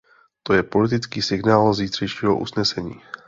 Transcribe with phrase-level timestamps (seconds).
[0.49, 3.01] To je politický signál zítřejšího usnesení.